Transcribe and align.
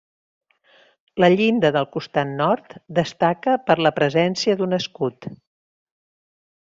La 1.23 1.29
llinda 1.33 1.69
del 1.75 1.85
costat 1.97 2.31
nord 2.39 2.73
destaca 3.01 3.55
per 3.69 3.77
la 3.89 3.93
presència 4.01 4.57
d'un 4.63 4.75
escut. 4.79 5.29